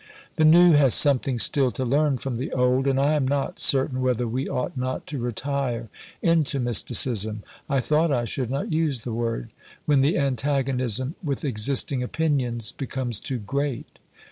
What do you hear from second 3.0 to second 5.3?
am not certain whether we ought not to